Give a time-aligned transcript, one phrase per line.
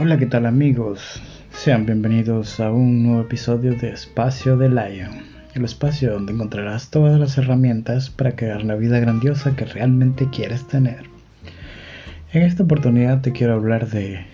[0.00, 1.20] Hola, ¿qué tal amigos?
[1.50, 5.10] Sean bienvenidos a un nuevo episodio de Espacio de Lion,
[5.56, 10.68] el espacio donde encontrarás todas las herramientas para crear la vida grandiosa que realmente quieres
[10.68, 11.02] tener.
[12.32, 14.24] En esta oportunidad te quiero hablar de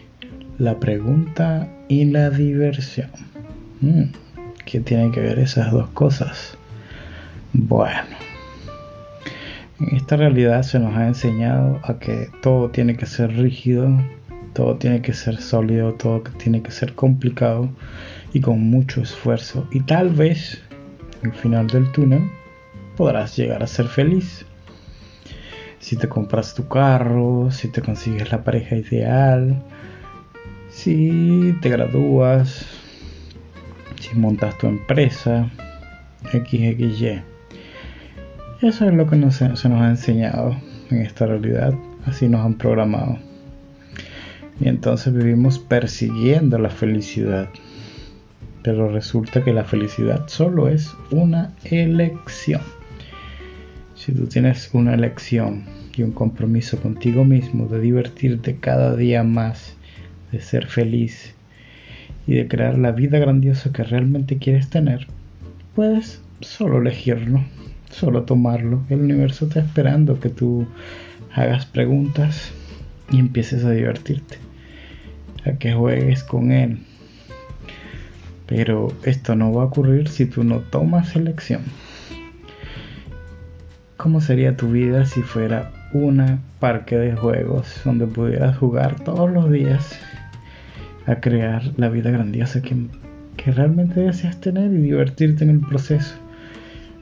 [0.58, 3.08] la pregunta y la diversión.
[3.80, 4.02] Mm,
[4.66, 6.58] ¿Qué tienen que ver esas dos cosas?
[7.54, 8.02] Bueno,
[9.80, 13.88] en esta realidad se nos ha enseñado a que todo tiene que ser rígido,
[14.54, 17.68] todo tiene que ser sólido, todo tiene que ser complicado
[18.32, 19.68] y con mucho esfuerzo.
[19.72, 20.62] Y tal vez
[21.22, 22.30] al final del túnel
[22.96, 24.46] podrás llegar a ser feliz.
[25.80, 29.62] Si te compras tu carro, si te consigues la pareja ideal,
[30.70, 32.66] si te gradúas,
[34.00, 35.50] si montas tu empresa,
[36.32, 37.22] XXY.
[38.62, 40.56] Eso es lo que se nos ha enseñado
[40.90, 41.74] en esta realidad,
[42.06, 43.18] así nos han programado.
[44.60, 47.48] Y entonces vivimos persiguiendo la felicidad.
[48.62, 52.62] Pero resulta que la felicidad solo es una elección.
[53.94, 55.64] Si tú tienes una elección
[55.96, 59.76] y un compromiso contigo mismo de divertirte cada día más,
[60.32, 61.34] de ser feliz
[62.26, 65.08] y de crear la vida grandiosa que realmente quieres tener,
[65.74, 67.44] puedes solo elegirlo,
[67.90, 68.82] solo tomarlo.
[68.88, 70.66] El universo está esperando que tú
[71.34, 72.52] hagas preguntas
[73.10, 74.38] y empieces a divertirte
[75.44, 76.78] a que juegues con él.
[78.46, 81.62] Pero esto no va a ocurrir si tú no tomas elección.
[83.96, 89.50] ¿Cómo sería tu vida si fuera una parque de juegos donde pudieras jugar todos los
[89.50, 89.98] días
[91.06, 92.74] a crear la vida grandiosa que,
[93.36, 96.16] que realmente deseas tener y divertirte en el proceso?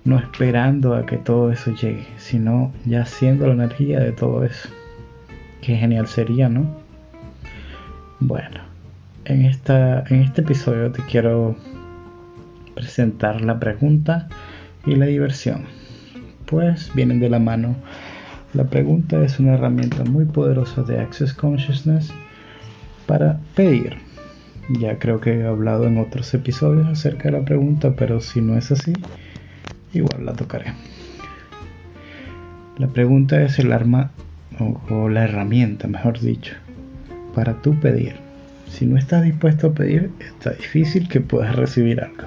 [0.04, 4.68] No esperando a que todo eso llegue, sino ya siendo la energía de todo eso.
[5.62, 6.66] Qué genial sería, ¿no?
[8.18, 8.60] Bueno,
[9.24, 11.54] en, esta, en este episodio te quiero
[12.74, 14.28] presentar la pregunta
[14.84, 15.66] y la diversión.
[16.46, 17.76] Pues vienen de la mano.
[18.54, 22.12] La pregunta es una herramienta muy poderosa de Access Consciousness
[23.06, 23.98] para pedir.
[24.80, 28.58] Ya creo que he hablado en otros episodios acerca de la pregunta, pero si no
[28.58, 28.94] es así,
[29.92, 30.72] igual la tocaré.
[32.78, 34.10] La pregunta es el arma
[34.58, 36.54] o, la herramienta, mejor dicho,
[37.34, 38.16] para tú pedir.
[38.68, 42.24] Si no estás dispuesto a pedir, está difícil que puedas recibir algo.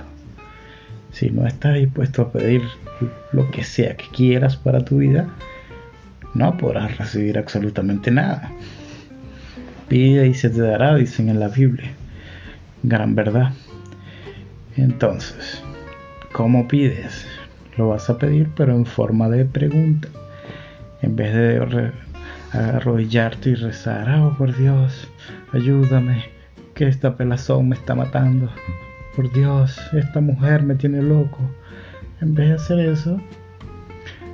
[1.12, 2.62] Si no estás dispuesto a pedir
[3.32, 5.28] lo que sea que quieras para tu vida,
[6.34, 8.52] no podrás recibir absolutamente nada.
[9.88, 11.92] Pide y se te dará, dicen en la Biblia.
[12.84, 13.54] Gran verdad.
[14.76, 15.64] Entonces,
[16.32, 17.26] ¿cómo pides?
[17.78, 20.10] Lo vas a pedir pero en forma de pregunta.
[21.02, 21.60] En vez de
[22.56, 25.10] arrodillarte y rezar, oh por Dios,
[25.52, 26.26] ayúdame,
[26.74, 28.50] que esta pelazón me está matando.
[29.16, 31.40] Por Dios, esta mujer me tiene loco.
[32.22, 33.22] En vez de hacer eso,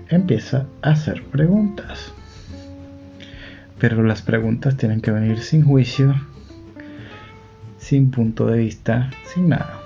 [0.09, 2.13] empieza a hacer preguntas.
[3.79, 6.15] Pero las preguntas tienen que venir sin juicio,
[7.77, 9.79] sin punto de vista, sin nada.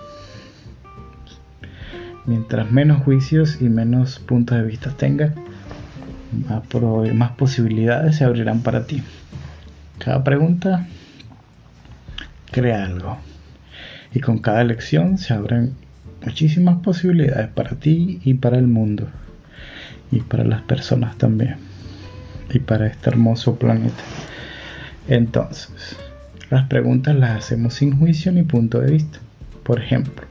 [2.25, 5.33] Mientras menos juicios y menos puntos de vista tenga,
[6.35, 9.01] más, posibilidades se abrirán para ti.
[9.99, 10.87] Cada pregunta
[12.51, 13.17] crea algo.
[14.13, 15.73] Y con cada elección se abren
[16.25, 19.07] muchísimas posibilidades para ti y para el mundo.
[20.11, 21.57] Y para las personas también.
[22.53, 24.03] Y para este hermoso planeta.
[25.07, 25.97] Entonces,
[26.49, 29.19] las preguntas las hacemos sin juicio ni punto de vista.
[29.63, 30.25] Por ejemplo,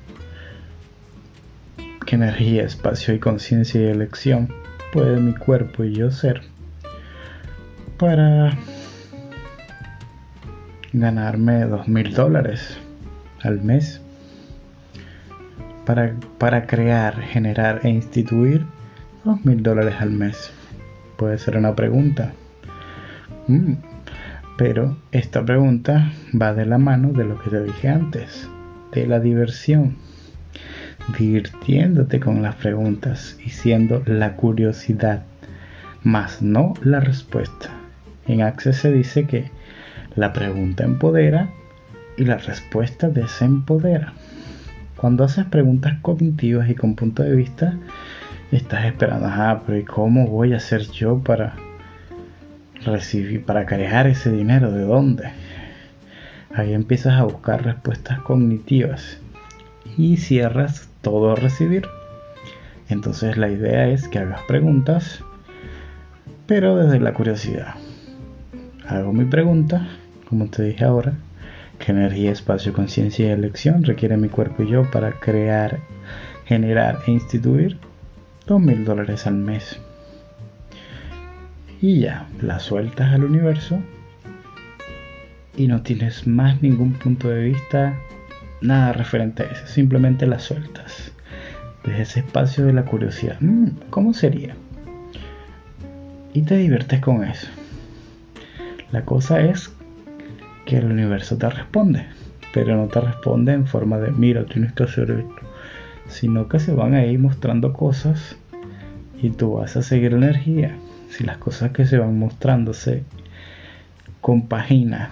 [2.06, 4.63] ¿qué energía, espacio y conciencia y elección
[4.94, 6.43] puede mi cuerpo y yo ser
[7.99, 8.56] para
[10.93, 12.78] ganarme dos mil dólares
[13.43, 14.00] al mes
[15.84, 18.65] para, para crear, generar e instituir
[19.25, 20.53] dos mil dólares al mes.
[21.16, 22.33] Puede ser una pregunta.
[23.48, 23.72] Mm,
[24.57, 28.48] pero esta pregunta va de la mano de lo que te dije antes,
[28.92, 29.97] de la diversión
[31.09, 35.24] divirtiéndote con las preguntas y siendo la curiosidad,
[36.03, 37.71] más no la respuesta.
[38.27, 39.51] En Access se dice que
[40.16, 41.51] la pregunta empodera
[42.16, 44.12] y la respuesta desempodera.
[44.97, 47.77] Cuando haces preguntas cognitivas y con punto de vista,
[48.53, 51.56] estás esperando, ah, pero ¿y cómo voy a hacer yo para
[52.84, 54.71] recibir, para crear ese dinero?
[54.71, 55.30] ¿De dónde?
[56.54, 59.18] Ahí empiezas a buscar respuestas cognitivas
[59.98, 61.86] y cierras todo a recibir.
[62.89, 65.21] Entonces la idea es que hagas preguntas,
[66.48, 67.77] pero desde la curiosidad.
[68.89, 69.86] Hago mi pregunta,
[70.28, 71.15] como te dije ahora,
[71.78, 75.80] ¿Qué energía, espacio, conciencia y elección requiere mi cuerpo y yo para crear,
[76.47, 77.78] generar e instituir?
[78.47, 79.80] Dos mil dólares al mes.
[81.83, 83.80] Y ya, la sueltas al universo
[85.56, 87.95] y no tienes más ningún punto de vista,
[88.60, 91.12] nada referente a eso, simplemente la sueltas.
[91.84, 94.54] Desde ese espacio de la curiosidad, mm, ¿cómo sería?
[96.33, 97.48] Y te diviertes con eso.
[98.91, 99.72] La cosa es
[100.65, 102.06] que el universo te responde,
[102.53, 105.34] pero no te responde en forma de mira, tienes que hacer esto,
[106.09, 108.36] sino que se van a mostrando cosas
[109.21, 110.77] y tú vas a seguir la energía.
[111.09, 113.04] Si las cosas que se van mostrándose
[114.21, 115.10] compagina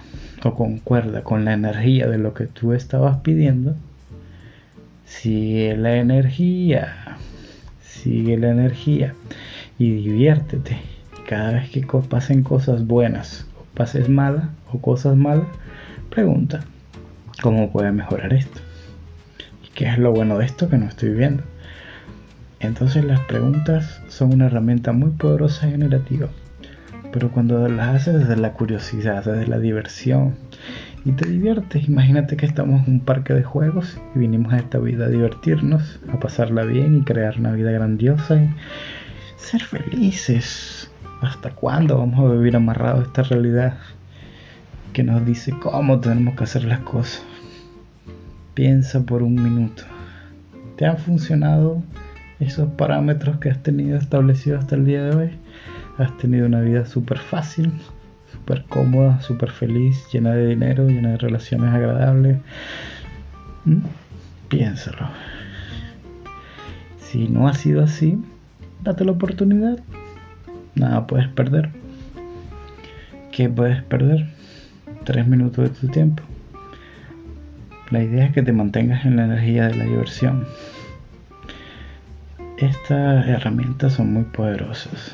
[0.51, 3.75] concuerda con la energía de lo que tú estabas pidiendo,
[5.05, 7.17] sigue la energía,
[7.81, 9.13] sigue la energía
[9.79, 10.77] y diviértete.
[11.27, 15.47] Cada vez que pasen cosas buenas o pases malas o cosas malas,
[16.09, 16.59] pregunta,
[17.41, 18.59] ¿cómo puede mejorar esto?
[19.65, 21.43] ¿Y qué es lo bueno de esto que no estoy viendo?
[22.59, 26.27] Entonces las preguntas son una herramienta muy poderosa y generativa
[27.13, 30.33] pero cuando las haces desde la curiosidad, desde la diversión
[31.05, 34.79] y te diviertes, imagínate que estamos en un parque de juegos y vinimos a esta
[34.79, 38.49] vida a divertirnos, a pasarla bien y crear una vida grandiosa y
[39.37, 40.89] ser felices.
[41.21, 43.77] ¿Hasta cuándo vamos a vivir amarrados a esta realidad
[44.91, 47.23] que nos dice cómo tenemos que hacer las cosas?
[48.55, 49.83] Piensa por un minuto.
[50.77, 51.83] ¿Te han funcionado
[52.39, 55.29] esos parámetros que has tenido establecidos hasta el día de hoy?
[55.97, 57.71] Has tenido una vida súper fácil,
[58.31, 62.39] súper cómoda, súper feliz, llena de dinero, llena de relaciones agradables.
[63.65, 63.79] ¿Mm?
[64.49, 65.07] Piénsalo.
[66.97, 68.17] Si no ha sido así,
[68.83, 69.79] date la oportunidad.
[70.75, 71.69] Nada puedes perder.
[73.31, 74.27] ¿Qué puedes perder?
[75.03, 76.23] Tres minutos de tu tiempo.
[77.91, 80.45] La idea es que te mantengas en la energía de la diversión.
[82.57, 85.13] Estas herramientas son muy poderosas.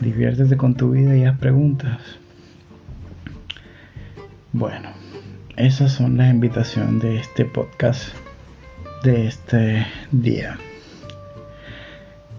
[0.00, 2.00] Diviértete con tu vida y haz preguntas.
[4.52, 4.90] Bueno,
[5.56, 8.14] esas son las invitaciones de este podcast
[9.02, 10.56] de este día.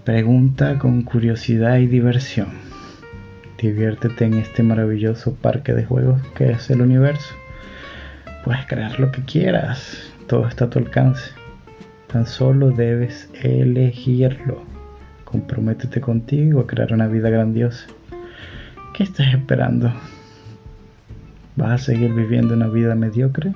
[0.05, 2.47] Pregunta con curiosidad y diversión.
[3.61, 7.35] Diviértete en este maravilloso parque de juegos que es el universo.
[8.45, 11.31] Puedes crear lo que quieras, todo está a tu alcance.
[12.07, 14.78] Tan solo debes elegirlo.
[15.31, 17.85] Comprométete contigo a crear una vida grandiosa.
[18.95, 19.93] ¿Qué estás esperando?
[21.55, 23.53] ¿Vas a seguir viviendo una vida mediocre?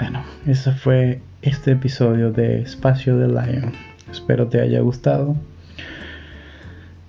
[0.00, 3.72] Bueno, ese fue este episodio de Espacio de Lion.
[4.10, 5.36] Espero te haya gustado.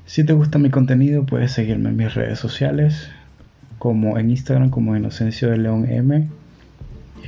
[0.06, 3.10] Si te gusta mi contenido, puedes seguirme en mis redes sociales,
[3.78, 6.28] como en Instagram como Inocencio de León M,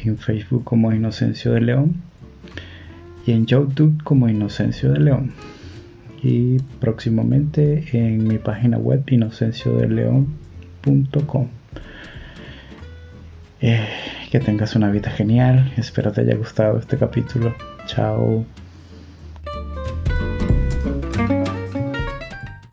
[0.03, 2.11] en Facebook como Inocencio de León
[3.25, 5.31] y en YouTube como Inocencio de León.
[6.23, 11.47] Y próximamente en mi página web inocenciodeleón.com.
[13.61, 13.87] Eh,
[14.31, 15.71] que tengas una vida genial.
[15.77, 17.53] Espero te haya gustado este capítulo.
[17.85, 18.45] Chao.